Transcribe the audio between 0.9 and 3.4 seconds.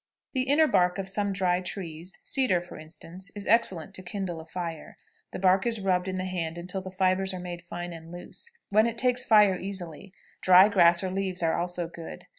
of some dry trees, cedar for instance,